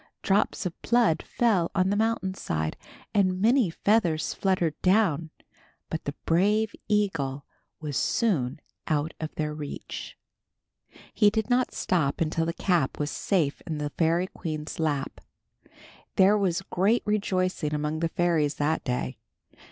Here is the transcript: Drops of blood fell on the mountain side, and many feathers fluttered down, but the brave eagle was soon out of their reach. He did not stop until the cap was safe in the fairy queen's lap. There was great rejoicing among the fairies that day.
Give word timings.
Drops 0.23 0.65
of 0.65 0.73
blood 0.81 1.21
fell 1.21 1.69
on 1.75 1.91
the 1.91 1.95
mountain 1.95 2.33
side, 2.33 2.75
and 3.13 3.39
many 3.39 3.69
feathers 3.69 4.33
fluttered 4.33 4.73
down, 4.81 5.29
but 5.91 6.05
the 6.05 6.15
brave 6.25 6.73
eagle 6.87 7.45
was 7.79 7.97
soon 7.97 8.59
out 8.87 9.13
of 9.19 9.35
their 9.35 9.53
reach. 9.53 10.17
He 11.13 11.29
did 11.29 11.51
not 11.51 11.71
stop 11.71 12.19
until 12.19 12.47
the 12.47 12.53
cap 12.53 12.97
was 12.97 13.11
safe 13.11 13.61
in 13.67 13.77
the 13.77 13.91
fairy 13.91 14.25
queen's 14.25 14.79
lap. 14.79 15.21
There 16.15 16.35
was 16.35 16.63
great 16.63 17.03
rejoicing 17.05 17.71
among 17.75 17.99
the 17.99 18.09
fairies 18.09 18.55
that 18.55 18.83
day. 18.83 19.19